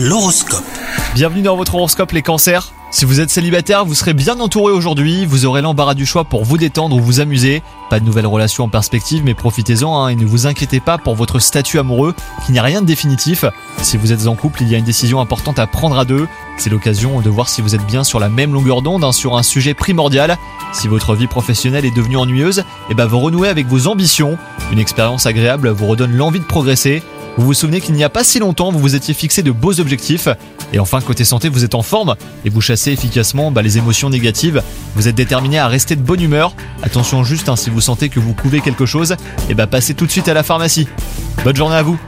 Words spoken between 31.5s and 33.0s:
êtes en forme et vous chassez